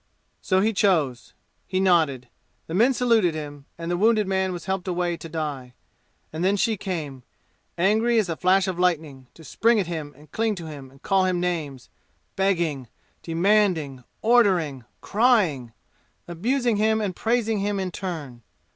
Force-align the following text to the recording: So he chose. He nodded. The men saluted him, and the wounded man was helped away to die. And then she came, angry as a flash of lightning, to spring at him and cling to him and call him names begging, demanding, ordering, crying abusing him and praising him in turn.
So 0.41 0.61
he 0.61 0.73
chose. 0.73 1.35
He 1.67 1.79
nodded. 1.79 2.27
The 2.65 2.73
men 2.73 2.91
saluted 2.91 3.35
him, 3.35 3.65
and 3.77 3.91
the 3.91 3.97
wounded 3.97 4.25
man 4.27 4.51
was 4.51 4.65
helped 4.65 4.87
away 4.87 5.15
to 5.17 5.29
die. 5.29 5.75
And 6.33 6.43
then 6.43 6.57
she 6.57 6.75
came, 6.75 7.21
angry 7.77 8.17
as 8.17 8.27
a 8.27 8.35
flash 8.35 8.67
of 8.67 8.79
lightning, 8.79 9.27
to 9.35 9.43
spring 9.43 9.79
at 9.79 9.85
him 9.85 10.15
and 10.17 10.31
cling 10.31 10.55
to 10.55 10.65
him 10.65 10.89
and 10.89 11.03
call 11.03 11.25
him 11.25 11.39
names 11.39 11.87
begging, 12.35 12.87
demanding, 13.21 14.03
ordering, 14.23 14.85
crying 15.01 15.71
abusing 16.27 16.77
him 16.77 16.99
and 16.99 17.15
praising 17.15 17.59
him 17.59 17.79
in 17.79 17.91
turn. 17.91 18.41